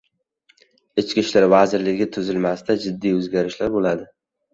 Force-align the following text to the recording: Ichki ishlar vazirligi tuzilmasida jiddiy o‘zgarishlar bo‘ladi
Ichki 1.01 1.19
ishlar 1.23 1.45
vazirligi 1.53 2.07
tuzilmasida 2.15 2.77
jiddiy 2.87 3.13
o‘zgarishlar 3.19 3.71
bo‘ladi 3.77 4.09